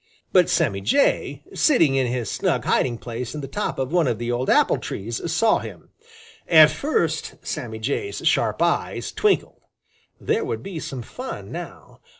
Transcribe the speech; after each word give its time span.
But 0.31 0.49
Sammy 0.49 0.81
Jay, 0.81 1.43
sitting 1.53 1.93
in 1.93 2.07
his 2.07 2.31
snug 2.31 2.65
hiding 2.65 2.97
place 2.97 3.35
in 3.35 3.41
the 3.41 3.47
top 3.47 3.77
of 3.77 3.93
one 3.93 4.07
of 4.07 4.17
the 4.17 4.31
old 4.31 4.49
apple 4.49 4.79
trees, 4.79 5.21
saw 5.31 5.59
him. 5.59 5.89
At 6.47 6.71
first 6.71 7.35
Sammy 7.43 7.77
Jay's 7.77 8.25
sharp 8.27 8.63
eyes 8.63 9.11
twinkled. 9.11 9.61
There 10.19 10.43
would 10.43 10.63
be 10.63 10.79
some 10.79 11.03
fun 11.03 11.51
now! 11.51 11.99